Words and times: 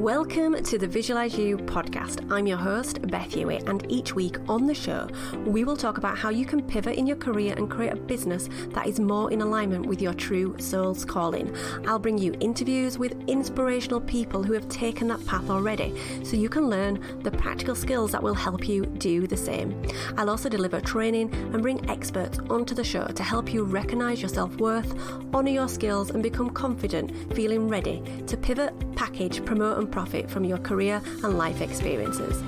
Welcome 0.00 0.62
to 0.62 0.78
the 0.78 0.86
Visualize 0.86 1.36
You 1.36 1.58
podcast. 1.58 2.26
I'm 2.32 2.46
your 2.46 2.56
host, 2.56 3.02
Beth 3.08 3.34
Hewitt, 3.34 3.68
and 3.68 3.84
each 3.92 4.14
week 4.14 4.38
on 4.48 4.66
the 4.66 4.72
show, 4.72 5.06
we 5.44 5.62
will 5.62 5.76
talk 5.76 5.98
about 5.98 6.16
how 6.16 6.30
you 6.30 6.46
can 6.46 6.62
pivot 6.62 6.96
in 6.96 7.06
your 7.06 7.18
career 7.18 7.52
and 7.54 7.70
create 7.70 7.92
a 7.92 7.96
business 7.96 8.48
that 8.70 8.86
is 8.86 8.98
more 8.98 9.30
in 9.30 9.42
alignment 9.42 9.84
with 9.84 10.00
your 10.00 10.14
true 10.14 10.56
soul's 10.58 11.04
calling. 11.04 11.54
I'll 11.86 11.98
bring 11.98 12.16
you 12.16 12.34
interviews 12.40 12.96
with 12.96 13.12
inspirational 13.28 14.00
people 14.00 14.42
who 14.42 14.54
have 14.54 14.66
taken 14.70 15.06
that 15.08 15.26
path 15.26 15.50
already 15.50 15.94
so 16.24 16.34
you 16.34 16.48
can 16.48 16.70
learn 16.70 17.20
the 17.22 17.30
practical 17.32 17.74
skills 17.74 18.10
that 18.12 18.22
will 18.22 18.32
help 18.32 18.66
you 18.66 18.86
do 18.86 19.26
the 19.26 19.36
same. 19.36 19.82
I'll 20.16 20.30
also 20.30 20.48
deliver 20.48 20.80
training 20.80 21.30
and 21.52 21.60
bring 21.60 21.90
experts 21.90 22.38
onto 22.48 22.74
the 22.74 22.84
show 22.84 23.06
to 23.06 23.22
help 23.22 23.52
you 23.52 23.64
recognize 23.64 24.22
your 24.22 24.30
self 24.30 24.56
worth, 24.56 24.94
honor 25.34 25.50
your 25.50 25.68
skills, 25.68 26.08
and 26.08 26.22
become 26.22 26.48
confident, 26.48 27.34
feeling 27.34 27.68
ready 27.68 28.02
to 28.28 28.38
pivot, 28.38 28.72
package, 28.96 29.44
promote, 29.44 29.76
and 29.76 29.89
profit 29.90 30.30
from 30.30 30.44
your 30.44 30.58
career 30.58 31.02
and 31.24 31.36
life 31.36 31.60
experiences. 31.60 32.42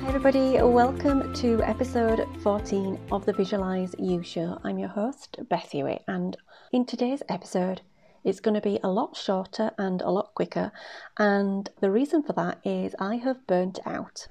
Hi, 0.00 0.08
everybody, 0.08 0.62
welcome 0.62 1.32
to 1.34 1.62
episode 1.62 2.26
14 2.42 2.98
of 3.10 3.26
the 3.26 3.32
Visualize 3.32 3.94
You 3.98 4.22
Show. 4.22 4.58
I'm 4.62 4.78
your 4.78 4.88
host, 4.88 5.38
Beth 5.48 5.70
Hewitt, 5.72 6.02
and 6.06 6.36
in 6.72 6.86
today's 6.86 7.22
episode, 7.28 7.80
it's 8.24 8.40
going 8.40 8.54
to 8.54 8.60
be 8.60 8.78
a 8.82 8.88
lot 8.88 9.16
shorter 9.16 9.70
and 9.78 10.00
a 10.02 10.10
lot 10.10 10.34
quicker. 10.34 10.70
And 11.18 11.68
the 11.80 11.90
reason 11.90 12.22
for 12.22 12.32
that 12.34 12.58
is 12.64 12.94
I 12.98 13.16
have 13.16 13.46
burnt 13.46 13.78
out. 13.86 14.26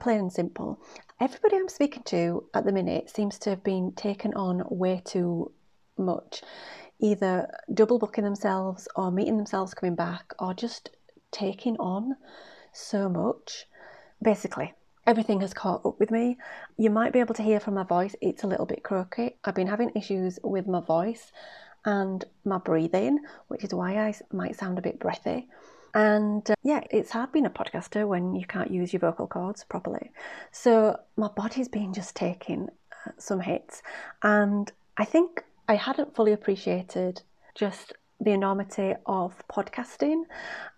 Plain 0.00 0.18
and 0.18 0.32
simple 0.32 0.80
everybody 1.20 1.56
I'm 1.56 1.68
speaking 1.68 2.02
to 2.04 2.44
at 2.54 2.64
the 2.64 2.72
minute 2.72 3.10
seems 3.10 3.38
to 3.40 3.50
have 3.50 3.62
been 3.62 3.92
taken 3.92 4.32
on 4.32 4.64
way 4.70 5.02
too 5.04 5.52
much, 5.98 6.42
either 6.98 7.46
double 7.74 7.98
booking 7.98 8.24
themselves 8.24 8.88
or 8.96 9.10
meeting 9.10 9.36
themselves 9.36 9.74
coming 9.74 9.94
back 9.94 10.32
or 10.38 10.54
just 10.54 10.88
taking 11.30 11.76
on 11.76 12.16
so 12.72 13.10
much. 13.10 13.66
Basically, 14.22 14.72
everything 15.06 15.42
has 15.42 15.52
caught 15.52 15.84
up 15.84 16.00
with 16.00 16.10
me. 16.10 16.38
You 16.78 16.88
might 16.88 17.12
be 17.12 17.20
able 17.20 17.34
to 17.34 17.42
hear 17.42 17.60
from 17.60 17.74
my 17.74 17.84
voice, 17.84 18.16
it's 18.22 18.42
a 18.42 18.48
little 18.48 18.66
bit 18.66 18.82
croaky. 18.82 19.36
I've 19.44 19.54
been 19.54 19.66
having 19.66 19.92
issues 19.94 20.38
with 20.42 20.66
my 20.66 20.80
voice 20.80 21.32
and 21.84 22.24
my 22.46 22.56
breathing, 22.56 23.18
which 23.48 23.62
is 23.62 23.74
why 23.74 23.98
I 23.98 24.14
might 24.32 24.56
sound 24.56 24.78
a 24.78 24.82
bit 24.82 24.98
breathy. 24.98 25.48
And 25.94 26.48
uh, 26.50 26.54
yeah, 26.62 26.80
it's 26.90 27.10
hard 27.10 27.32
being 27.32 27.46
a 27.46 27.50
podcaster 27.50 28.06
when 28.06 28.34
you 28.34 28.46
can't 28.46 28.70
use 28.70 28.92
your 28.92 29.00
vocal 29.00 29.26
cords 29.26 29.64
properly. 29.64 30.10
So 30.52 30.98
my 31.16 31.28
body's 31.28 31.68
been 31.68 31.92
just 31.92 32.14
taking 32.16 32.68
uh, 33.06 33.10
some 33.18 33.40
hits. 33.40 33.82
And 34.22 34.70
I 34.96 35.04
think 35.04 35.44
I 35.68 35.74
hadn't 35.74 36.14
fully 36.14 36.32
appreciated 36.32 37.22
just 37.54 37.92
the 38.20 38.32
enormity 38.32 38.94
of 39.06 39.34
podcasting. 39.48 40.24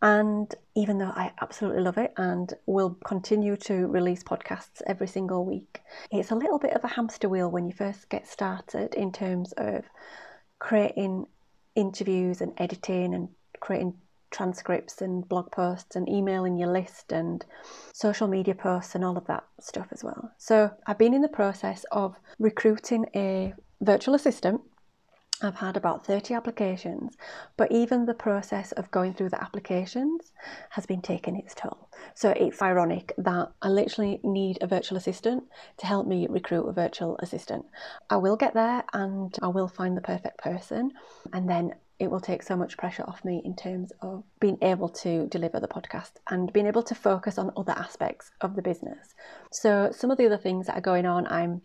And 0.01 0.55
even 0.77 0.99
though 0.99 1.13
I 1.15 1.33
absolutely 1.41 1.83
love 1.83 1.99
it 1.99 2.13
and 2.17 2.53
will 2.67 2.97
continue 3.05 3.57
to 3.57 3.87
release 3.89 4.23
podcasts 4.23 4.81
every 4.87 5.09
single 5.09 5.45
week, 5.45 5.81
it's 6.11 6.31
a 6.31 6.37
little 6.37 6.59
bit 6.59 6.73
of 6.73 6.85
a 6.85 6.89
hamster 6.89 7.29
wheel 7.29 7.51
when 7.51 7.67
you 7.67 7.73
first 7.73 8.09
get 8.09 8.27
started 8.27 8.95
in 8.95 9.13
terms 9.13 9.53
of 9.57 9.85
creating 10.59 11.27
interviews 11.75 12.41
and 12.41 12.53
editing 12.59 13.15
and 13.15 13.29
creating 13.61 13.95
transcripts 14.33 15.01
and 15.01 15.29
blog 15.29 15.53
posts 15.53 15.95
and 15.95 16.09
emailing 16.09 16.57
your 16.57 16.73
list 16.73 17.13
and 17.13 17.45
social 17.93 18.27
media 18.27 18.55
posts 18.55 18.95
and 18.95 19.05
all 19.05 19.17
of 19.17 19.27
that 19.27 19.45
stuff 19.61 19.87
as 19.93 20.03
well. 20.03 20.33
So 20.39 20.71
I've 20.87 20.99
been 20.99 21.15
in 21.15 21.23
the 21.23 21.29
process 21.29 21.85
of 21.93 22.17
recruiting 22.39 23.07
a 23.15 23.55
virtual 23.81 24.15
assistant. 24.15 24.63
I've 25.45 25.57
had 25.57 25.77
about 25.77 26.07
30 26.07 26.35
applications, 26.35 27.17
but 27.57 27.73
even 27.73 28.07
the 28.07 28.15
process 28.15 28.71
of 28.73 28.91
going 28.93 29.13
through 29.15 29.31
the 29.31 29.43
applications 29.43 30.31
has 30.71 30.87
been 30.87 31.03
taking 31.03 31.37
its 31.37 31.53
toll. 31.53 31.89
So 32.15 32.31
it's 32.31 32.63
ironic 32.63 33.13
that 33.19 33.51
I 33.61 33.69
literally 33.69 34.21
need 34.23 34.59
a 34.61 34.69
virtual 34.69 34.99
assistant 34.99 35.43
to 35.79 35.87
help 35.87 36.07
me 36.07 36.29
recruit 36.31 36.69
a 36.69 36.73
virtual 36.73 37.17
assistant. 37.19 37.65
I 38.09 38.19
will 38.19 38.37
get 38.37 38.55
there 38.55 38.85
and 38.93 39.37
I 39.43 39.49
will 39.49 39.67
find 39.67 39.97
the 39.97 40.01
perfect 40.01 40.39
person, 40.39 40.93
and 41.33 41.51
then 41.51 41.75
it 41.99 42.11
will 42.11 42.21
take 42.21 42.43
so 42.43 42.57
much 42.57 42.77
pressure 42.77 43.05
off 43.07 43.25
me 43.25 43.41
in 43.45 43.55
terms 43.55 43.93
of 44.01 44.25
being 44.41 44.59
able 44.63 44.89
to 44.89 45.27
deliver 45.29 45.61
the 45.61 45.69
podcast 45.69 46.13
and 46.29 46.53
being 46.53 46.67
able 46.67 46.83
to 46.83 46.95
focus 46.95 47.39
on 47.39 47.53
other 47.57 47.73
aspects 47.73 48.31
of 48.41 48.57
the 48.57 48.63
business. 48.63 49.15
So, 49.51 49.91
some 49.93 50.11
of 50.11 50.19
the 50.19 50.27
other 50.27 50.39
things 50.39 50.67
that 50.67 50.77
are 50.77 50.83
going 50.83 51.07
on, 51.07 51.27
I'm 51.29 51.63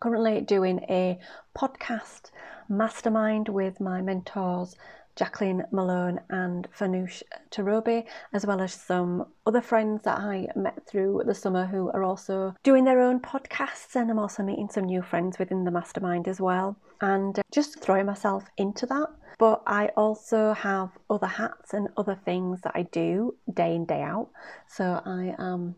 currently 0.00 0.40
doing 0.40 0.80
a 0.88 1.18
podcast 1.56 2.30
mastermind 2.68 3.48
with 3.48 3.80
my 3.80 4.00
mentors. 4.02 4.76
Jacqueline 5.16 5.64
Malone 5.72 6.20
and 6.30 6.68
Fanush 6.70 7.24
Tarobi, 7.50 8.04
as 8.32 8.46
well 8.46 8.60
as 8.60 8.72
some 8.72 9.26
other 9.48 9.60
friends 9.60 10.04
that 10.04 10.16
I 10.16 10.46
met 10.54 10.86
through 10.86 11.24
the 11.26 11.34
summer 11.34 11.66
who 11.66 11.90
are 11.90 12.04
also 12.04 12.54
doing 12.62 12.84
their 12.84 13.00
own 13.00 13.18
podcasts. 13.18 13.96
And 13.96 14.12
I'm 14.12 14.18
also 14.20 14.44
meeting 14.44 14.68
some 14.70 14.84
new 14.84 15.02
friends 15.02 15.36
within 15.36 15.64
the 15.64 15.72
mastermind 15.72 16.28
as 16.28 16.40
well. 16.40 16.76
And 17.00 17.40
just 17.50 17.80
throwing 17.80 18.06
myself 18.06 18.44
into 18.58 18.86
that 18.86 19.08
but 19.38 19.62
I 19.66 19.86
also 19.96 20.52
have 20.52 20.90
other 21.08 21.26
hats 21.26 21.72
and 21.72 21.88
other 21.96 22.18
things 22.24 22.60
that 22.62 22.72
I 22.74 22.82
do 22.82 23.36
day 23.52 23.74
in, 23.74 23.86
day 23.86 24.02
out. 24.02 24.30
So 24.66 25.00
I 25.04 25.34
am 25.38 25.76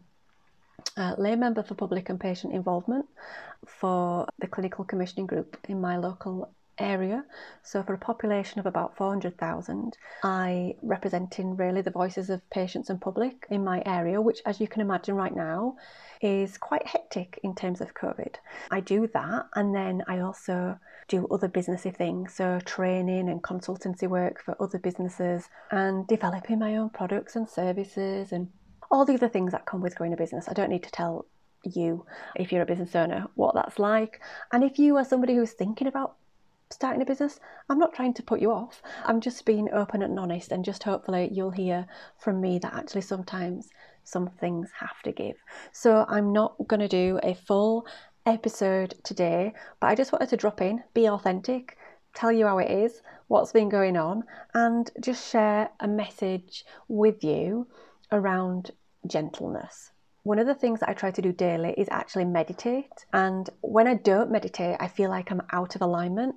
a 0.96 1.14
lay 1.18 1.36
member 1.36 1.62
for 1.62 1.74
public 1.74 2.08
and 2.08 2.18
patient 2.18 2.54
involvement 2.54 3.06
for 3.66 4.26
the 4.38 4.46
clinical 4.46 4.84
commissioning 4.84 5.26
group 5.26 5.58
in 5.68 5.80
my 5.80 5.96
local 5.98 6.50
area. 6.80 7.24
So, 7.62 7.82
for 7.82 7.94
a 7.94 7.98
population 7.98 8.58
of 8.58 8.66
about 8.66 8.96
400,000, 8.96 9.96
I 10.22 10.74
representing 10.82 11.56
really 11.56 11.82
the 11.82 11.90
voices 11.90 12.30
of 12.30 12.48
patients 12.50 12.90
and 12.90 13.00
public 13.00 13.46
in 13.50 13.64
my 13.64 13.82
area, 13.86 14.20
which, 14.20 14.40
as 14.46 14.60
you 14.60 14.68
can 14.68 14.80
imagine 14.80 15.14
right 15.14 15.34
now, 15.34 15.76
is 16.20 16.58
quite 16.58 16.86
hectic 16.86 17.38
in 17.42 17.54
terms 17.54 17.80
of 17.80 17.94
COVID. 17.94 18.36
I 18.70 18.80
do 18.80 19.06
that, 19.08 19.46
and 19.54 19.74
then 19.74 20.02
I 20.08 20.20
also 20.20 20.78
do 21.08 21.26
other 21.30 21.48
businessy 21.48 21.94
things, 21.94 22.34
so 22.34 22.60
training 22.64 23.28
and 23.28 23.42
consultancy 23.42 24.08
work 24.08 24.42
for 24.42 24.56
other 24.62 24.78
businesses, 24.78 25.48
and 25.70 26.06
developing 26.06 26.58
my 26.58 26.76
own 26.76 26.90
products 26.90 27.36
and 27.36 27.48
services, 27.48 28.32
and 28.32 28.48
all 28.90 29.04
the 29.04 29.14
other 29.14 29.28
things 29.28 29.52
that 29.52 29.66
come 29.66 29.80
with 29.80 29.96
growing 29.96 30.12
a 30.12 30.16
business. 30.16 30.48
I 30.48 30.52
don't 30.52 30.70
need 30.70 30.82
to 30.82 30.90
tell 30.90 31.26
you 31.64 32.04
if 32.36 32.52
you're 32.52 32.62
a 32.62 32.66
business 32.66 32.96
owner 32.96 33.26
what 33.34 33.54
that's 33.54 33.78
like 33.78 34.20
and 34.52 34.64
if 34.64 34.78
you 34.78 34.96
are 34.96 35.04
somebody 35.04 35.34
who's 35.34 35.52
thinking 35.52 35.86
about 35.86 36.16
starting 36.70 37.02
a 37.02 37.04
business, 37.04 37.40
I'm 37.68 37.78
not 37.78 37.92
trying 37.92 38.14
to 38.14 38.22
put 38.22 38.40
you 38.40 38.52
off. 38.52 38.80
I'm 39.04 39.20
just 39.20 39.44
being 39.44 39.68
open 39.72 40.02
and 40.02 40.18
honest, 40.18 40.52
and 40.52 40.64
just 40.64 40.82
hopefully 40.82 41.28
you'll 41.32 41.50
hear 41.50 41.86
from 42.18 42.40
me 42.40 42.58
that 42.60 42.74
actually 42.74 43.02
sometimes 43.02 43.68
some 44.04 44.28
things 44.28 44.70
have 44.78 45.02
to 45.04 45.12
give. 45.12 45.36
So 45.72 46.04
I'm 46.08 46.32
not 46.32 46.56
going 46.66 46.80
to 46.80 46.88
do 46.88 47.18
a 47.22 47.34
full 47.34 47.86
episode 48.26 48.94
today, 49.02 49.52
but 49.80 49.88
I 49.88 49.94
just 49.94 50.12
wanted 50.12 50.28
to 50.30 50.36
drop 50.36 50.60
in, 50.60 50.82
be 50.94 51.08
authentic, 51.08 51.76
tell 52.14 52.32
you 52.32 52.46
how 52.46 52.58
it 52.58 52.70
is, 52.70 53.02
what's 53.28 53.52
been 53.52 53.68
going 53.68 53.96
on, 53.96 54.24
and 54.54 54.90
just 55.00 55.30
share 55.30 55.70
a 55.80 55.88
message 55.88 56.64
with 56.88 57.22
you 57.22 57.66
around 58.12 58.70
gentleness. 59.06 59.92
One 60.22 60.38
of 60.38 60.46
the 60.46 60.54
things 60.54 60.80
that 60.80 60.88
I 60.88 60.92
try 60.92 61.10
to 61.12 61.22
do 61.22 61.32
daily 61.32 61.74
is 61.78 61.88
actually 61.90 62.26
meditate. 62.26 63.06
And 63.12 63.48
when 63.62 63.86
I 63.88 63.94
don't 63.94 64.30
meditate, 64.30 64.76
I 64.78 64.88
feel 64.88 65.08
like 65.08 65.30
I'm 65.30 65.42
out 65.52 65.76
of 65.76 65.82
alignment. 65.82 66.34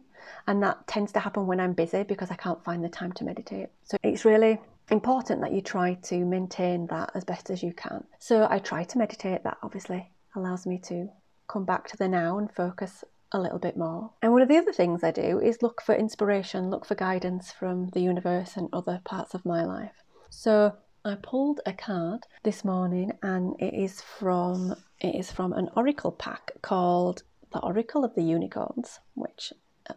And 0.47 0.61
that 0.63 0.87
tends 0.87 1.11
to 1.13 1.19
happen 1.19 1.47
when 1.47 1.59
I'm 1.59 1.73
busy 1.73 2.03
because 2.03 2.31
I 2.31 2.35
can't 2.35 2.63
find 2.63 2.83
the 2.83 2.89
time 2.89 3.11
to 3.13 3.23
meditate. 3.23 3.69
So 3.83 3.97
it's 4.03 4.25
really 4.25 4.59
important 4.89 5.41
that 5.41 5.53
you 5.53 5.61
try 5.61 5.95
to 5.95 6.25
maintain 6.25 6.87
that 6.87 7.11
as 7.15 7.23
best 7.23 7.49
as 7.49 7.63
you 7.63 7.73
can. 7.73 8.03
So 8.19 8.47
I 8.49 8.59
try 8.59 8.83
to 8.83 8.97
meditate, 8.97 9.43
that 9.43 9.57
obviously 9.63 10.11
allows 10.35 10.65
me 10.65 10.79
to 10.85 11.09
come 11.47 11.65
back 11.65 11.87
to 11.89 11.97
the 11.97 12.07
now 12.07 12.37
and 12.37 12.51
focus 12.51 13.03
a 13.31 13.39
little 13.39 13.59
bit 13.59 13.77
more. 13.77 14.11
And 14.21 14.31
one 14.31 14.41
of 14.41 14.47
the 14.47 14.57
other 14.57 14.73
things 14.73 15.03
I 15.03 15.11
do 15.11 15.39
is 15.39 15.61
look 15.61 15.81
for 15.81 15.95
inspiration, 15.95 16.69
look 16.69 16.85
for 16.85 16.95
guidance 16.95 17.51
from 17.51 17.89
the 17.89 18.01
universe 18.01 18.55
and 18.55 18.69
other 18.71 19.01
parts 19.03 19.33
of 19.33 19.45
my 19.45 19.63
life. 19.63 20.03
So 20.29 20.73
I 21.05 21.15
pulled 21.15 21.59
a 21.65 21.73
card 21.73 22.25
this 22.43 22.63
morning 22.63 23.11
and 23.21 23.55
it 23.59 23.73
is 23.73 24.01
from 24.01 24.75
it 24.99 25.15
is 25.15 25.31
from 25.31 25.51
an 25.53 25.69
oracle 25.75 26.11
pack 26.11 26.51
called 26.61 27.23
the 27.51 27.59
Oracle 27.59 28.03
of 28.03 28.15
the 28.15 28.23
Unicorns, 28.23 28.99
which 29.13 29.53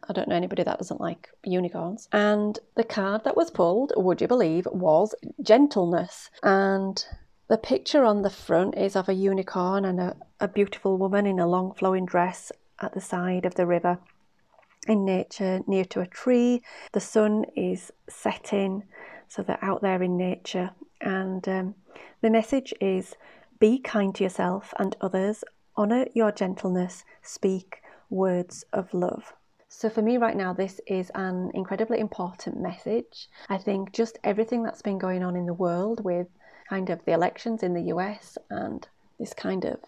I 0.09 0.13
don't 0.13 0.29
know 0.29 0.35
anybody 0.37 0.63
that 0.63 0.79
doesn't 0.79 1.01
like 1.01 1.29
unicorns. 1.45 2.09
And 2.13 2.59
the 2.75 2.85
card 2.85 3.25
that 3.25 3.37
was 3.37 3.51
pulled, 3.51 3.93
would 3.97 4.21
you 4.21 4.29
believe, 4.29 4.67
was 4.73 5.15
gentleness. 5.43 6.31
And 6.43 7.05
the 7.49 7.59
picture 7.59 8.05
on 8.05 8.23
the 8.23 8.31
front 8.31 8.77
is 8.77 8.97
of 8.97 9.09
a 9.09 9.15
unicorn 9.15 9.85
and 9.85 10.01
a, 10.01 10.17
a 10.41 10.49
beautiful 10.49 10.99
woman 10.99 11.27
in 11.27 11.39
a 11.39 11.47
long 11.47 11.73
flowing 11.75 12.05
dress 12.05 12.51
at 12.81 12.95
the 12.95 13.01
side 13.01 13.47
of 13.47 13.55
the 13.55 13.67
river 13.67 13.99
in 14.89 15.05
nature 15.05 15.61
near 15.67 15.85
to 15.85 16.01
a 16.01 16.07
tree. 16.07 16.63
The 16.93 17.01
sun 17.01 17.45
is 17.55 17.93
setting, 18.09 18.85
so 19.29 19.43
they're 19.43 19.63
out 19.63 19.83
there 19.83 20.03
in 20.03 20.17
nature. 20.17 20.71
And 21.01 21.47
um, 21.49 21.75
the 22.21 22.31
message 22.31 22.75
is 22.81 23.15
be 23.59 23.79
kind 23.79 24.15
to 24.17 24.25
yourself 24.25 24.75
and 24.79 24.97
others, 25.01 25.45
honour 25.77 26.07
your 26.15 26.33
gentleness, 26.33 27.05
speak 27.23 27.83
words 28.11 28.65
of 28.73 28.93
love. 28.93 29.33
So, 29.69 29.91
for 29.91 30.01
me 30.01 30.17
right 30.17 30.37
now, 30.37 30.53
this 30.53 30.81
is 30.87 31.11
an 31.15 31.51
incredibly 31.53 31.99
important 31.99 32.61
message. 32.61 33.29
I 33.49 33.59
think 33.59 33.93
just 33.93 34.19
everything 34.23 34.63
that's 34.63 34.81
been 34.81 34.99
going 34.99 35.25
on 35.25 35.35
in 35.35 35.47
the 35.47 35.53
world 35.55 36.05
with 36.05 36.29
kind 36.69 36.89
of 36.89 37.05
the 37.05 37.13
elections 37.13 37.63
in 37.63 37.75
the 37.75 37.93
US 37.95 38.39
and 38.49 38.87
this 39.19 39.35
kind 39.35 39.65
of 39.65 39.81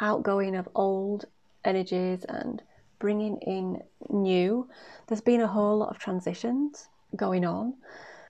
outgoing 0.00 0.56
of 0.56 0.68
old 0.74 1.24
energies 1.64 2.24
and 2.24 2.62
bringing 2.98 3.38
in 3.38 3.82
new, 4.10 4.68
there's 5.06 5.20
been 5.20 5.40
a 5.40 5.46
whole 5.46 5.78
lot 5.78 5.90
of 5.90 5.98
transitions 5.98 6.88
going 7.14 7.44
on, 7.44 7.74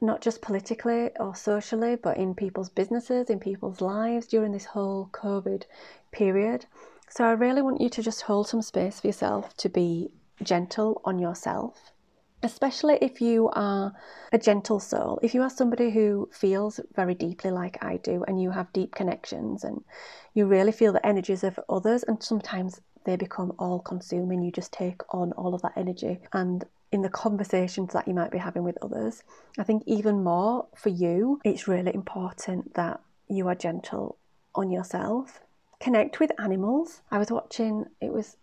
not 0.01 0.21
just 0.21 0.43
politically 0.43 1.11
or 1.19 1.35
socially, 1.35 1.97
but 1.97 2.17
in 2.17 2.35
people's 2.35 2.71
businesses, 2.71 3.31
in 3.31 3.41
people's 3.41 3.81
lives 3.81 4.27
during 4.27 4.53
this 4.53 4.67
whole 4.67 5.09
COVID 5.13 5.65
period. 6.13 6.67
So 7.09 7.25
I 7.25 7.33
really 7.33 7.63
want 7.63 7.81
you 7.81 7.89
to 7.89 8.03
just 8.03 8.23
hold 8.23 8.49
some 8.49 8.63
space 8.63 9.01
for 9.01 9.07
yourself 9.07 9.57
to 9.59 9.69
be 9.69 10.11
gentle 10.43 11.01
on 11.05 11.19
yourself 11.19 11.93
especially 12.43 12.99
if 13.01 13.21
you 13.21 13.49
are 13.53 13.93
a 14.33 14.39
gentle 14.39 14.81
soul, 14.81 15.19
if 15.23 15.35
you 15.35 15.43
are 15.43 15.51
somebody 15.51 15.91
who 15.91 16.29
feels 16.33 16.81
very 16.95 17.15
deeply 17.15 17.51
like 17.51 17.83
I 17.83 17.97
do 17.99 18.25
and 18.27 18.41
you 18.41 18.51
have 18.51 18.73
deep 18.73 18.95
connections 18.95 19.65
and 19.65 19.83
you 20.35 20.47
really 20.47 20.73
feel 20.73 20.93
the 20.93 21.05
energies 21.07 21.45
of 21.45 21.59
others, 21.69 22.03
and 22.03 22.23
sometimes 22.23 22.81
they 23.05 23.17
become 23.17 23.53
all 23.59 23.81
consuming, 23.81 24.43
you 24.43 24.53
just 24.53 24.73
take 24.73 25.03
on 25.15 25.33
all 25.33 25.55
of 25.55 25.63
that 25.63 25.73
energy. 25.77 26.21
And 26.33 26.65
in 26.93 27.03
the 27.03 27.09
conversations 27.09 27.93
that 27.93 28.07
you 28.07 28.15
might 28.15 28.31
be 28.31 28.39
having 28.39 28.63
with 28.63 28.79
others, 28.83 29.23
I 29.59 29.65
think 29.65 29.83
even 29.87 30.23
more 30.23 30.67
for 30.75 30.91
you, 30.91 31.41
it's 31.45 31.69
really 31.69 31.95
important 31.95 32.75
that 32.75 33.01
you 33.29 33.49
are 33.49 33.55
gentle 33.55 34.19
on 34.55 34.71
yourself. 34.71 35.41
Connect 35.81 36.21
with 36.21 36.33
animals. 36.39 37.01
I 37.11 37.19
was 37.19 37.31
watching, 37.31 37.87
it 38.01 38.13
was 38.13 38.37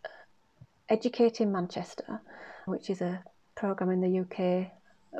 Educating 0.93 1.51
Manchester, 1.51 2.21
which 2.65 2.91
is 2.91 3.01
a 3.01 3.23
program 3.55 3.89
in 3.89 3.99
the 3.99 4.19
UK 4.19 4.71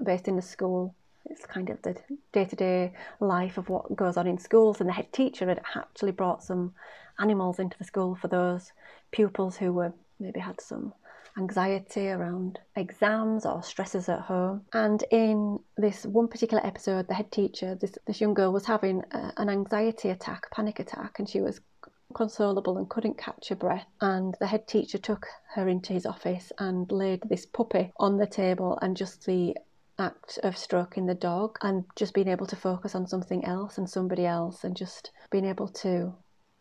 based 0.05 0.27
in 0.27 0.37
a 0.37 0.41
school. 0.41 0.93
It's 1.25 1.47
kind 1.47 1.71
of 1.71 1.81
the 1.81 1.95
day 2.31 2.45
to 2.45 2.55
day 2.55 2.93
life 3.19 3.57
of 3.57 3.69
what 3.69 3.95
goes 3.95 4.15
on 4.15 4.27
in 4.27 4.37
schools. 4.37 4.79
And 4.79 4.87
the 4.87 4.93
head 4.93 5.11
teacher 5.11 5.47
had 5.47 5.61
actually 5.75 6.11
brought 6.11 6.43
some 6.43 6.75
animals 7.17 7.57
into 7.57 7.75
the 7.79 7.85
school 7.85 8.13
for 8.13 8.27
those 8.27 8.71
pupils 9.11 9.57
who 9.57 9.73
were 9.73 9.91
maybe 10.19 10.39
had 10.39 10.61
some 10.61 10.93
anxiety 11.39 12.09
around 12.09 12.59
exams 12.75 13.43
or 13.43 13.63
stresses 13.63 14.07
at 14.09 14.19
home. 14.19 14.61
And 14.73 15.03
in 15.09 15.57
this 15.75 16.05
one 16.05 16.27
particular 16.27 16.63
episode, 16.63 17.07
the 17.07 17.15
head 17.15 17.31
teacher, 17.31 17.73
this, 17.73 17.97
this 18.05 18.21
young 18.21 18.35
girl, 18.35 18.53
was 18.53 18.67
having 18.67 19.01
a, 19.09 19.33
an 19.37 19.49
anxiety 19.49 20.09
attack, 20.09 20.51
panic 20.51 20.77
attack, 20.79 21.17
and 21.17 21.27
she 21.27 21.41
was 21.41 21.61
consolable 22.13 22.77
and 22.77 22.89
couldn't 22.89 23.17
catch 23.17 23.49
her 23.49 23.55
breath. 23.55 23.87
And 24.01 24.35
the 24.39 24.47
head 24.47 24.67
teacher 24.67 24.97
took 24.97 25.27
her 25.55 25.67
into 25.67 25.93
his 25.93 26.05
office 26.05 26.51
and 26.57 26.91
laid 26.91 27.23
this 27.29 27.45
puppy 27.45 27.91
on 27.97 28.17
the 28.17 28.27
table 28.27 28.77
and 28.81 28.95
just 28.97 29.25
the 29.25 29.55
act 29.99 30.39
of 30.43 30.57
stroking 30.57 31.05
the 31.05 31.15
dog 31.15 31.57
and 31.61 31.85
just 31.95 32.13
being 32.13 32.27
able 32.27 32.47
to 32.47 32.55
focus 32.55 32.95
on 32.95 33.07
something 33.07 33.45
else 33.45 33.77
and 33.77 33.89
somebody 33.89 34.25
else 34.25 34.63
and 34.63 34.75
just 34.75 35.11
being 35.29 35.45
able 35.45 35.67
to 35.67 36.13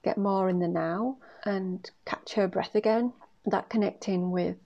get 0.04 0.19
more 0.19 0.49
in 0.49 0.58
the 0.58 0.69
now 0.69 1.16
and 1.44 1.90
catch 2.05 2.34
her 2.34 2.48
breath 2.48 2.75
again. 2.75 3.12
That 3.46 3.69
connecting 3.70 4.31
with 4.31 4.58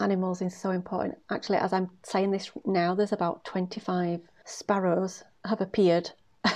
animals 0.00 0.42
is 0.42 0.56
so 0.56 0.70
important. 0.70 1.18
Actually, 1.30 1.58
as 1.58 1.72
I'm 1.72 1.90
saying 2.02 2.30
this 2.30 2.50
now, 2.64 2.94
there's 2.94 3.12
about 3.12 3.44
25 3.44 4.20
sparrows 4.44 5.24
have 5.44 5.60
appeared 5.60 6.10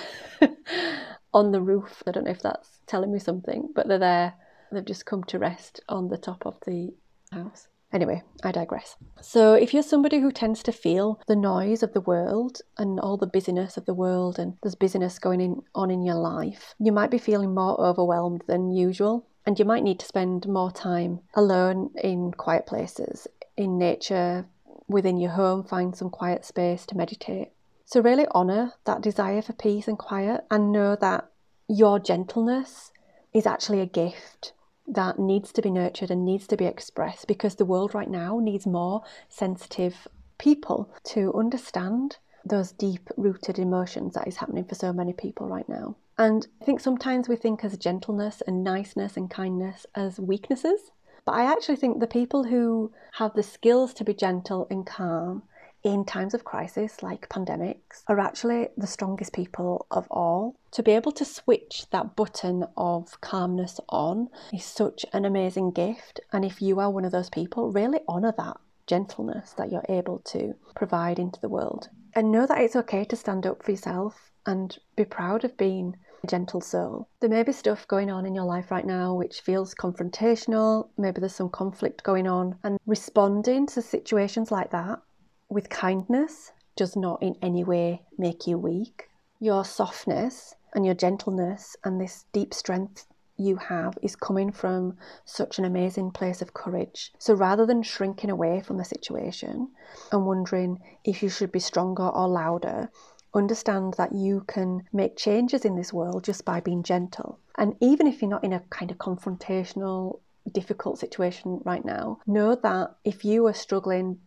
on 1.33 1.53
the 1.53 1.61
roof. 1.61 2.03
I 2.07 2.11
don't 2.11 2.25
know 2.25 2.31
if 2.31 2.43
that's 2.43 2.81
telling 2.87 3.13
me 3.13 3.19
something, 3.19 3.69
but 3.75 3.89
they're 3.89 3.99
there. 3.99 4.35
They've 4.73 4.85
just 4.85 5.07
come 5.07 5.25
to 5.25 5.39
rest 5.39 5.81
on 5.89 6.09
the 6.09 6.19
top 6.19 6.47
of 6.47 6.59
the 6.67 6.95
house. 7.33 7.69
Anyway, 7.91 8.23
I 8.45 8.53
digress. 8.53 8.97
So, 9.23 9.55
if 9.55 9.73
you're 9.73 9.83
somebody 9.83 10.21
who 10.21 10.31
tends 10.31 10.63
to 10.65 10.73
feel 10.73 11.21
the 11.27 11.37
noise 11.37 11.83
of 11.83 11.95
the 11.95 12.03
world 12.03 12.61
and 12.77 13.01
all 13.01 13.17
the 13.17 13.27
busyness 13.27 13.79
of 13.79 13.87
the 13.87 13.95
world, 13.95 14.39
and 14.39 14.59
there's 14.63 14.75
busyness 14.75 15.19
going 15.19 15.41
in, 15.41 15.63
on 15.75 15.91
in 15.91 16.03
your 16.03 16.17
life, 16.17 16.75
you 16.79 16.93
might 16.93 17.11
be 17.11 17.17
feeling 17.17 17.55
more 17.55 17.81
overwhelmed 17.81 18.45
than 18.47 18.71
usual, 18.71 19.27
and 19.47 19.59
you 19.59 19.65
might 19.65 19.85
need 19.85 19.99
to 20.01 20.07
spend 20.07 20.47
more 20.47 20.71
time 20.71 21.21
alone 21.33 21.91
in 22.03 22.33
quiet 22.33 22.67
places, 22.67 23.27
in 23.57 23.79
nature, 23.79 24.47
within 24.87 25.17
your 25.17 25.31
home, 25.31 25.65
find 25.65 25.97
some 25.97 26.11
quiet 26.11 26.45
space 26.45 26.85
to 26.87 26.97
meditate. 26.97 27.53
So, 27.91 28.03
really 28.03 28.27
honour 28.35 28.75
that 28.85 29.01
desire 29.01 29.41
for 29.41 29.55
peace 29.55 29.89
and 29.89 29.99
quiet 29.99 30.45
and 30.51 30.71
know 30.71 30.95
that 30.97 31.31
your 31.69 31.99
gentleness 31.99 32.93
is 33.33 33.47
actually 33.47 33.81
a 33.81 33.87
gift 33.87 34.53
that 34.87 35.19
needs 35.19 35.53
to 35.53 35.63
be 35.63 35.71
nurtured 35.71 36.11
and 36.11 36.23
needs 36.23 36.47
to 36.49 36.57
be 36.59 36.67
expressed 36.67 37.27
because 37.27 37.55
the 37.55 37.65
world 37.65 37.95
right 37.95 38.11
now 38.11 38.41
needs 38.41 38.67
more 38.67 39.05
sensitive 39.31 40.07
people 40.37 40.93
to 41.05 41.33
understand 41.33 42.19
those 42.45 42.73
deep 42.73 43.09
rooted 43.17 43.59
emotions 43.59 44.13
that 44.13 44.29
is 44.29 44.37
happening 44.37 44.67
for 44.67 44.75
so 44.75 44.93
many 44.93 45.15
people 45.15 45.49
right 45.49 45.67
now. 45.67 45.97
And 46.19 46.47
I 46.61 46.67
think 46.67 46.81
sometimes 46.81 47.27
we 47.27 47.37
think 47.37 47.65
as 47.65 47.79
gentleness 47.79 48.43
and 48.47 48.63
niceness 48.63 49.17
and 49.17 49.31
kindness 49.31 49.87
as 49.95 50.21
weaknesses. 50.21 50.91
But 51.25 51.37
I 51.37 51.51
actually 51.51 51.77
think 51.77 52.01
the 52.01 52.07
people 52.07 52.45
who 52.45 52.93
have 53.13 53.33
the 53.33 53.43
skills 53.43 53.95
to 53.95 54.05
be 54.05 54.13
gentle 54.13 54.67
and 54.71 54.87
calm 54.87 55.45
in 55.85 56.05
times 56.05 56.35
of 56.35 56.45
crisis 56.45 57.03
like 57.03 57.29
pandemics 57.29 58.03
are 58.09 58.19
actually 58.19 58.69
the 58.77 58.87
strongest 58.87 59.33
people 59.33 59.87
of 59.91 60.07
all. 60.11 60.57
To 60.73 60.83
be 60.83 60.93
able 60.93 61.13
to 61.13 61.25
switch 61.25 61.87
that 61.91 62.17
button 62.17 62.65
of 62.77 63.21
calmness 63.21 63.81
on 63.89 64.29
is 64.53 64.65
such 64.65 65.07
an 65.13 65.25
amazing 65.25 65.71
gift. 65.71 66.21
And 66.33 66.45
if 66.45 66.61
you 66.61 66.81
are 66.81 66.91
one 66.91 67.05
of 67.05 67.13
those 67.13 67.31
people, 67.31 67.71
really 67.71 68.01
honour 68.09 68.35
that 68.37 68.57
gentleness 68.87 69.53
that 69.53 69.71
you're 69.71 69.85
able 69.89 70.19
to 70.21 70.55
provide 70.75 71.19
into 71.19 71.41
the 71.41 71.49
world. 71.49 71.89
And 72.15 72.33
know 72.33 72.47
that 72.47 72.61
it's 72.61 72.77
okay 72.77 73.05
to 73.05 73.17
stand 73.17 73.47
up 73.47 73.63
for 73.63 73.71
yourself 73.71 74.33
and 74.47 74.77
be 74.97 75.05
proud 75.05 75.45
of 75.45 75.57
being 75.57 75.97
a 76.25 76.27
gentle 76.27 76.61
soul. 76.61 77.09
There 77.21 77.31
may 77.31 77.43
be 77.43 77.53
stuff 77.53 77.87
going 77.87 78.11
on 78.11 78.27
in 78.27 78.35
your 78.35 78.47
life 78.47 78.71
right 78.71 78.87
now 78.87 79.15
which 79.15 79.43
feels 79.43 79.75
confrontational, 79.75 80.89
maybe 80.97 81.21
there's 81.21 81.35
some 81.35 81.51
conflict 81.51 82.03
going 82.03 82.27
on, 82.27 82.57
and 82.65 82.79
responding 82.87 83.67
to 83.69 83.83
situations 83.83 84.51
like 84.51 84.71
that 84.71 85.01
with 85.49 85.69
kindness 85.71 86.53
does 86.77 86.97
not 86.97 87.23
in 87.23 87.37
any 87.43 87.65
way 87.65 88.03
make 88.17 88.47
you 88.47 88.59
weak. 88.59 89.09
Your 89.41 89.65
softness 89.65 90.55
and 90.75 90.85
your 90.85 90.95
gentleness 90.95 91.77
and 91.85 92.01
this 92.01 92.25
deep 92.33 92.53
strength 92.53 93.07
you 93.37 93.57
have 93.57 93.97
is 94.03 94.17
coming 94.17 94.51
from 94.51 94.97
such 95.25 95.59
an 95.59 95.65
amazing 95.65 96.11
place 96.11 96.43
of 96.43 96.55
courage. 96.55 97.13
So 97.19 97.35
rather 97.35 97.65
than 97.65 97.83
shrinking 97.83 98.31
away 98.31 98.61
from 98.61 98.77
the 98.77 98.85
situation 98.85 99.69
and 100.13 100.27
wondering 100.27 100.81
if 101.05 101.23
you 101.23 101.29
should 101.29 101.53
be 101.53 101.61
stronger 101.61 102.09
or 102.09 102.29
louder, 102.29 102.91
understand 103.35 103.95
that 103.95 104.13
you 104.13 104.45
can 104.49 104.83
make 104.93 105.17
changes 105.17 105.65
in 105.65 105.77
this 105.77 105.93
world 105.93 106.25
just 106.25 106.45
by 106.45 106.61
being 106.61 106.83
gentle. 106.83 107.39
And 107.57 107.77
even 107.81 108.07
if 108.07 108.21
you're 108.21 108.31
not 108.31 108.45
in 108.45 108.53
a 108.53 108.61
kind 108.71 108.91
of 108.91 108.99
confrontational, 108.99 110.21
difficult 110.53 110.99
situation 110.99 111.61
right 111.65 111.85
now, 111.85 112.19
know 112.27 112.55
that 112.57 112.97
if 113.05 113.25
you 113.25 113.47
are 113.47 113.55
struggling 113.55 114.19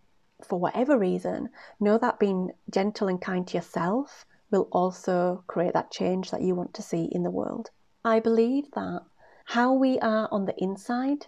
for 0.45 0.59
whatever 0.59 0.97
reason, 0.97 1.49
know 1.79 1.97
that 1.97 2.19
being 2.19 2.51
gentle 2.69 3.07
and 3.07 3.21
kind 3.21 3.47
to 3.47 3.57
yourself 3.57 4.25
will 4.51 4.67
also 4.71 5.43
create 5.47 5.73
that 5.73 5.91
change 5.91 6.31
that 6.31 6.41
you 6.41 6.55
want 6.55 6.73
to 6.73 6.81
see 6.81 7.05
in 7.11 7.23
the 7.23 7.31
world. 7.31 7.69
I 8.03 8.19
believe 8.19 8.71
that 8.71 9.01
how 9.45 9.73
we 9.73 9.99
are 9.99 10.27
on 10.31 10.45
the 10.45 10.55
inside 10.57 11.27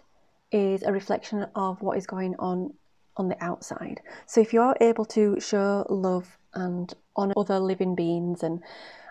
is 0.52 0.82
a 0.82 0.92
reflection 0.92 1.46
of 1.54 1.80
what 1.82 1.98
is 1.98 2.06
going 2.06 2.34
on 2.38 2.74
on 3.16 3.28
the 3.28 3.44
outside. 3.44 4.00
So 4.26 4.40
if 4.40 4.52
you're 4.52 4.76
able 4.80 5.04
to 5.06 5.38
show 5.40 5.86
love 5.88 6.38
and 6.54 6.92
honor 7.16 7.34
other 7.36 7.60
living 7.60 7.94
beings 7.94 8.42
and 8.42 8.60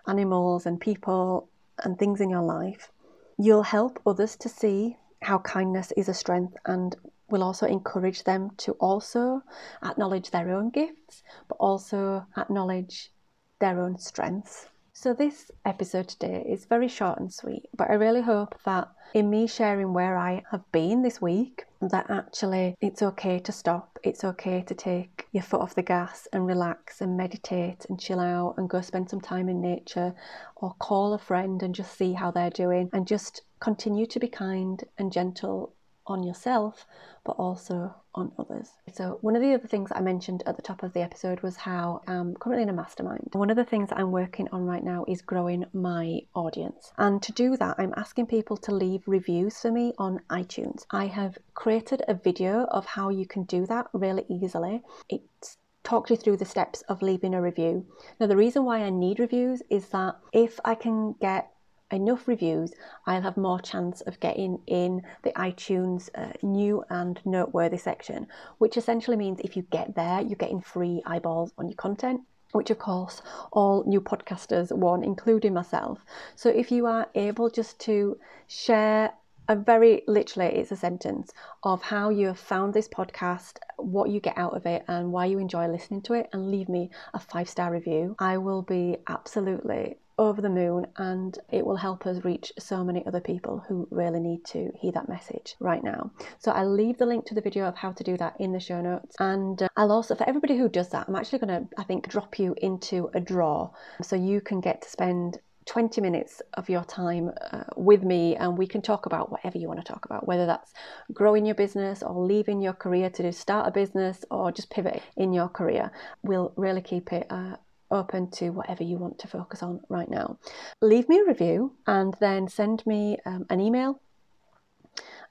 animals 0.08 0.66
and 0.66 0.80
people 0.80 1.48
and 1.84 1.98
things 1.98 2.22
in 2.22 2.30
your 2.30 2.42
life, 2.42 2.92
you'll 3.38 3.64
help 3.64 4.02
others 4.06 4.36
to 4.38 4.50
see 4.50 4.98
how 5.22 5.40
kindness 5.40 5.92
is 5.96 6.10
a 6.10 6.14
strength 6.14 6.56
and 6.66 6.96
will 7.34 7.44
also 7.44 7.66
encourage 7.66 8.24
them 8.24 8.52
to 8.58 8.74
also 8.74 9.42
acknowledge 9.84 10.30
their 10.30 10.56
own 10.56 10.70
gifts, 10.70 11.24
but 11.48 11.58
also 11.60 12.28
acknowledge 12.38 13.12
their 13.60 13.82
own 13.82 13.98
strengths. 13.98 14.70
So, 14.96 15.14
this 15.14 15.50
episode 15.66 16.08
today 16.08 16.46
is 16.48 16.66
very 16.66 16.88
short 16.88 17.20
and 17.20 17.34
sweet, 17.34 17.66
but 17.76 17.90
I 17.90 17.96
really 17.96 18.22
hope 18.22 18.54
that 18.66 18.90
in 19.16 19.32
me 19.32 19.48
sharing 19.48 19.94
where 19.94 20.16
I 20.16 20.44
have 20.52 20.72
been 20.72 21.02
this 21.02 21.20
week, 21.20 21.66
that 21.82 22.12
actually 22.12 22.76
it's 22.80 23.02
okay 23.02 23.40
to 23.40 23.52
stop, 23.52 23.98
it's 24.04 24.24
okay 24.24 24.62
to 24.62 24.76
take 24.76 25.26
your 25.32 25.42
foot 25.42 25.62
off 25.62 25.74
the 25.74 25.82
gas 25.82 26.28
and 26.32 26.46
relax 26.46 27.02
and 27.02 27.18
meditate 27.18 27.88
and 27.90 28.00
chill 28.00 28.20
out 28.20 28.54
and 28.58 28.70
go 28.70 28.82
spend 28.82 29.10
some 29.10 29.22
time 29.22 29.50
in 29.50 29.60
nature 29.60 30.14
or 30.58 30.76
call 30.78 31.14
a 31.14 31.18
friend 31.18 31.64
and 31.64 31.74
just 31.74 31.98
see 31.98 32.14
how 32.14 32.30
they're 32.30 32.52
doing 32.52 32.92
and 32.94 33.08
just 33.08 33.42
continue 33.60 34.06
to 34.06 34.20
be 34.20 34.28
kind 34.28 34.84
and 35.00 35.12
gentle 35.12 35.74
on 36.06 36.24
yourself, 36.24 36.86
but 37.24 37.34
also 37.34 37.96
on 38.16 38.32
others. 38.38 38.72
So, 38.94 39.18
one 39.22 39.36
of 39.36 39.42
the 39.42 39.54
other 39.54 39.68
things 39.68 39.90
I 39.94 40.02
mentioned 40.02 40.44
at 40.46 40.56
the 40.56 40.62
top 40.62 40.84
of 40.84 40.94
the 40.94 41.02
episode 41.02 41.42
was 41.42 41.56
how 41.56 42.02
I'm 42.08 42.36
currently 42.36 42.64
in 42.64 42.70
a 42.70 42.74
mastermind. 42.74 43.30
One 43.34 43.50
of 43.50 43.56
the 43.56 43.66
things 43.66 43.90
I'm 43.92 44.12
working 44.12 44.48
on 44.52 44.66
right 44.66 44.84
now 44.84 45.06
is 45.08 45.22
growing 45.22 45.66
my 45.74 46.22
audience. 46.36 46.92
And 46.98 47.22
to 47.24 47.32
do 47.32 47.58
that, 47.58 47.76
I'm 47.78 47.94
asking 47.98 48.28
people 48.28 48.58
to 48.58 48.74
leave 48.74 49.04
reviews 49.08 49.60
for 49.60 49.72
me 49.72 49.94
on 49.98 50.22
iTunes. 50.30 50.86
I 50.92 51.08
have 51.08 51.38
created 51.54 52.04
a 52.08 52.14
video 52.14 52.66
of 52.66 52.86
how 52.86 53.10
you 53.10 53.26
can 53.26 53.44
do 53.44 53.66
that 53.68 53.88
really 53.94 54.26
easily. 54.30 54.84
It's 55.10 55.58
talked 55.84 56.10
you 56.10 56.16
through 56.16 56.38
the 56.38 56.46
steps 56.46 56.82
of 56.84 57.02
leaving 57.02 57.34
a 57.34 57.42
review. 57.42 57.86
Now, 58.20 58.28
the 58.28 58.38
reason 58.38 58.64
why 58.64 58.84
I 58.84 58.90
need 58.90 59.20
reviews 59.20 59.62
is 59.70 59.90
that 59.90 60.18
if 60.32 60.60
I 60.64 60.76
can 60.76 61.14
get 61.20 61.53
enough 61.94 62.28
reviews, 62.28 62.74
I'll 63.06 63.22
have 63.22 63.38
more 63.38 63.60
chance 63.60 64.02
of 64.02 64.20
getting 64.20 64.60
in 64.68 65.04
the 65.24 65.32
iTunes 65.32 66.10
uh, 66.16 66.34
new 66.42 66.84
and 66.90 67.20
noteworthy 67.26 67.78
section, 67.78 68.28
which 68.58 68.78
essentially 68.78 69.18
means 69.18 69.40
if 69.42 69.56
you 69.56 69.64
get 69.64 69.96
there, 69.96 70.22
you're 70.22 70.36
getting 70.36 70.62
free 70.62 71.02
eyeballs 71.06 71.54
on 71.58 71.68
your 71.68 71.76
content. 71.76 72.22
Which, 72.52 72.70
of 72.70 72.78
course, 72.78 73.24
all 73.52 73.84
new 73.88 74.00
podcasters 74.00 74.72
want, 74.72 75.04
including 75.04 75.56
myself. 75.56 76.06
So, 76.36 76.50
if 76.50 76.72
you 76.72 76.86
are 76.86 77.08
able 77.16 77.50
just 77.50 77.80
to 77.82 78.20
share 78.48 79.14
a 79.48 79.56
very 79.56 80.04
literally 80.08 80.56
it's 80.56 80.72
a 80.72 80.76
sentence 80.76 81.34
of 81.64 81.82
how 81.82 82.10
you 82.10 82.28
have 82.28 82.40
found 82.40 82.74
this 82.74 82.88
podcast 82.88 83.58
what 83.78 84.10
you 84.10 84.20
get 84.20 84.38
out 84.38 84.56
of 84.56 84.66
it 84.66 84.84
and 84.88 85.12
why 85.12 85.26
you 85.26 85.38
enjoy 85.38 85.68
listening 85.68 86.02
to 86.02 86.14
it 86.14 86.30
and 86.32 86.50
leave 86.50 86.70
me 86.70 86.90
a 87.14 87.20
five 87.20 87.50
star 87.50 87.72
review 87.72 88.16
i 88.20 88.38
will 88.38 88.62
be 88.62 88.96
absolutely 89.08 89.98
over 90.18 90.42
the 90.42 90.50
moon 90.50 90.86
and 90.98 91.40
it 91.52 91.66
will 91.66 91.76
help 91.76 92.06
us 92.06 92.24
reach 92.24 92.52
so 92.60 92.84
many 92.84 93.06
other 93.06 93.20
people 93.20 93.64
who 93.68 93.88
really 93.92 94.20
need 94.20 94.46
to 94.46 94.72
hear 94.80 94.92
that 94.92 95.10
message 95.10 95.56
right 95.60 95.84
now. 95.84 96.12
So 96.40 96.52
I'll 96.52 96.72
leave 96.72 96.98
the 96.98 97.06
link 97.06 97.26
to 97.26 97.36
the 97.36 97.42
video 97.42 97.66
of 97.66 97.76
how 97.76 97.92
to 97.92 98.04
do 98.04 98.18
that 98.18 98.36
in 98.40 98.52
the 98.52 98.60
show 98.60 98.82
notes. 98.82 99.16
And 99.20 99.62
uh, 99.62 99.68
I'll 99.76 99.92
also 99.92 100.16
for 100.16 100.28
everybody 100.28 100.58
who 100.58 100.70
does 100.70 100.90
that 100.90 101.08
I'm 101.08 101.16
actually 101.16 101.40
going 101.40 101.68
to 101.68 101.68
I 101.78 101.84
think 101.84 102.08
drop 102.08 102.40
you 102.40 102.56
into 102.62 103.10
a 103.14 103.20
draw. 103.20 103.72
So 104.02 104.16
you 104.16 104.42
can 104.42 104.62
get 104.62 104.84
to 104.84 104.90
spend 104.90 105.40
20 105.66 106.02
minutes 106.02 106.42
of 106.56 106.70
your 106.70 106.84
time 106.84 107.32
uh, 107.52 107.64
with 107.76 108.04
me 108.04 108.36
and 108.36 108.58
we 108.58 108.68
can 108.68 108.82
talk 108.82 109.06
about 109.06 109.32
whatever 109.32 109.58
you 109.58 109.68
want 109.68 109.80
to 109.80 109.92
talk 109.92 110.06
about 110.06 110.28
whether 110.28 110.46
that's 110.46 110.74
growing 111.14 111.46
your 111.46 111.56
business 111.56 112.04
or 112.04 112.26
leaving 112.26 112.62
your 112.62 112.74
career 112.74 113.10
to 113.10 113.32
start 113.32 113.68
a 113.68 113.72
business 113.72 114.26
or 114.30 114.52
just 114.52 114.70
pivot 114.70 115.02
in 115.16 115.32
your 115.32 115.48
career. 115.48 115.92
We'll 116.22 116.54
really 116.58 116.82
keep 116.82 117.14
it 117.14 117.28
uh, 117.30 117.56
open 117.94 118.30
to 118.32 118.50
whatever 118.50 118.84
you 118.84 118.98
want 118.98 119.20
to 119.20 119.28
focus 119.28 119.64
on 119.64 119.82
right 119.90 120.10
now. 120.10 120.38
Leave 120.82 121.08
me 121.10 121.20
a 121.20 121.26
review 121.26 121.74
and 121.88 122.16
then 122.20 122.48
send 122.48 122.86
me 122.86 123.18
um, 123.26 123.46
an 123.50 123.60
email 123.60 124.00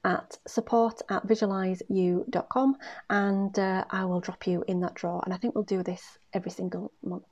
at 0.04 0.38
support 0.47 1.00
at 1.11 1.26
visualizeyou.com 1.26 2.76
and 3.11 3.59
uh, 3.59 3.85
I 3.90 4.04
will 4.04 4.21
drop 4.21 4.47
you 4.47 4.64
in 4.66 4.81
that 4.81 4.95
draw. 4.95 5.21
And 5.21 5.33
I 5.33 5.37
think 5.37 5.54
we'll 5.54 5.64
do 5.64 5.83
this 5.83 6.19
every 6.33 6.50
single 6.50 6.92
month. 7.02 7.31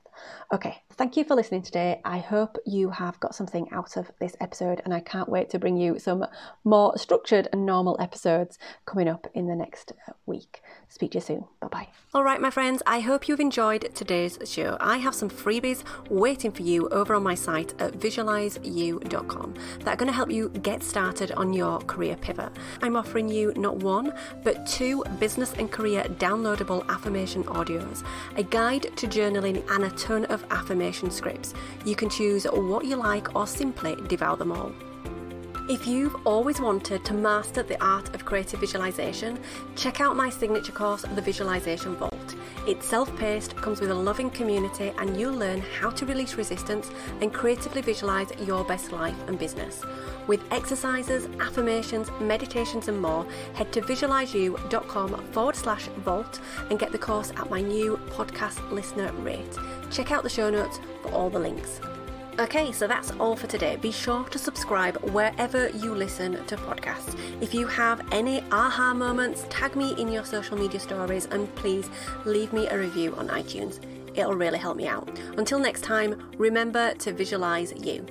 Okay, 0.53 0.81
thank 0.93 1.15
you 1.15 1.23
for 1.23 1.35
listening 1.35 1.61
today. 1.61 2.01
I 2.03 2.17
hope 2.17 2.57
you 2.65 2.89
have 2.89 3.19
got 3.21 3.33
something 3.33 3.69
out 3.71 3.95
of 3.95 4.11
this 4.19 4.35
episode, 4.41 4.81
and 4.83 4.93
I 4.93 4.99
can't 4.99 5.29
wait 5.29 5.49
to 5.51 5.59
bring 5.59 5.77
you 5.77 5.97
some 5.97 6.25
more 6.65 6.97
structured 6.97 7.47
and 7.53 7.65
normal 7.65 7.95
episodes 8.01 8.59
coming 8.85 9.07
up 9.07 9.27
in 9.33 9.47
the 9.47 9.55
next 9.55 9.93
uh, 10.07 10.11
week. 10.25 10.61
Speak 10.89 11.11
to 11.11 11.19
you 11.19 11.21
soon. 11.21 11.45
Bye 11.61 11.67
bye. 11.67 11.87
All 12.13 12.25
right, 12.25 12.41
my 12.41 12.49
friends, 12.49 12.83
I 12.85 12.99
hope 12.99 13.29
you've 13.29 13.39
enjoyed 13.39 13.95
today's 13.95 14.37
show. 14.43 14.75
I 14.81 14.97
have 14.97 15.15
some 15.15 15.29
freebies 15.29 15.85
waiting 16.09 16.51
for 16.51 16.63
you 16.63 16.89
over 16.89 17.15
on 17.15 17.23
my 17.23 17.35
site 17.35 17.73
at 17.79 17.93
visualizeyou.com 17.93 19.53
that 19.79 19.87
are 19.87 19.95
going 19.95 20.07
to 20.07 20.13
help 20.13 20.29
you 20.29 20.49
get 20.49 20.83
started 20.83 21.31
on 21.31 21.53
your 21.53 21.79
career 21.79 22.17
pivot. 22.17 22.51
I'm 22.81 22.97
offering 22.97 23.29
you 23.29 23.53
not 23.55 23.77
one, 23.77 24.13
but 24.43 24.67
two 24.67 25.05
business 25.17 25.53
and 25.53 25.71
career 25.71 26.03
downloadable 26.03 26.85
affirmation 26.89 27.45
audios, 27.45 28.05
a 28.35 28.43
guide 28.43 28.87
to 28.97 29.07
journaling, 29.07 29.63
and 29.71 29.85
a 29.85 29.91
ton 30.11 30.25
of 30.25 30.43
affirmation 30.51 31.09
scripts. 31.09 31.53
You 31.85 31.95
can 31.95 32.09
choose 32.09 32.43
what 32.43 32.83
you 32.83 32.97
like 32.97 33.33
or 33.33 33.47
simply 33.47 33.95
devour 34.07 34.35
them 34.35 34.51
all. 34.51 34.73
If 35.69 35.87
you've 35.87 36.15
always 36.27 36.59
wanted 36.59 37.05
to 37.05 37.13
master 37.13 37.63
the 37.63 37.81
art 37.81 38.13
of 38.13 38.25
creative 38.25 38.59
visualization, 38.59 39.39
check 39.77 40.01
out 40.01 40.17
my 40.17 40.29
signature 40.29 40.73
course, 40.73 41.03
The 41.03 41.21
Visualization 41.21 41.95
Vault. 41.95 42.20
It's 42.71 42.87
self 42.87 43.13
paced, 43.17 43.53
comes 43.57 43.81
with 43.81 43.91
a 43.91 43.93
loving 43.93 44.29
community, 44.29 44.93
and 44.97 45.19
you'll 45.19 45.33
learn 45.33 45.59
how 45.59 45.89
to 45.89 46.05
release 46.05 46.35
resistance 46.35 46.89
and 47.19 47.33
creatively 47.33 47.81
visualize 47.81 48.31
your 48.47 48.63
best 48.63 48.93
life 48.93 49.17
and 49.27 49.37
business. 49.37 49.83
With 50.25 50.41
exercises, 50.51 51.27
affirmations, 51.41 52.09
meditations, 52.21 52.87
and 52.87 53.01
more, 53.01 53.27
head 53.55 53.73
to 53.73 53.81
visualizeyou.com 53.81 55.21
forward 55.33 55.57
slash 55.57 55.87
vault 55.97 56.39
and 56.69 56.79
get 56.79 56.93
the 56.93 56.97
course 56.97 57.33
at 57.35 57.49
my 57.49 57.59
new 57.59 57.97
podcast 58.11 58.71
listener 58.71 59.11
rate. 59.15 59.57
Check 59.91 60.13
out 60.13 60.23
the 60.23 60.29
show 60.29 60.49
notes 60.49 60.79
for 61.03 61.11
all 61.11 61.29
the 61.29 61.39
links. 61.39 61.81
Okay, 62.41 62.71
so 62.71 62.87
that's 62.87 63.11
all 63.19 63.35
for 63.35 63.45
today. 63.45 63.75
Be 63.75 63.91
sure 63.91 64.23
to 64.23 64.39
subscribe 64.39 64.97
wherever 65.11 65.69
you 65.69 65.93
listen 65.93 66.43
to 66.47 66.57
podcasts. 66.57 67.15
If 67.39 67.53
you 67.53 67.67
have 67.67 68.01
any 68.11 68.41
aha 68.51 68.95
moments, 68.95 69.45
tag 69.51 69.75
me 69.75 69.93
in 70.01 70.11
your 70.11 70.25
social 70.25 70.57
media 70.57 70.79
stories 70.79 71.27
and 71.27 71.53
please 71.53 71.87
leave 72.25 72.51
me 72.51 72.67
a 72.67 72.79
review 72.79 73.13
on 73.13 73.27
iTunes. 73.27 73.79
It'll 74.17 74.33
really 74.33 74.57
help 74.57 74.75
me 74.75 74.87
out. 74.87 75.07
Until 75.37 75.59
next 75.59 75.81
time, 75.81 76.31
remember 76.39 76.95
to 76.95 77.13
visualize 77.13 77.73
you. 77.77 78.07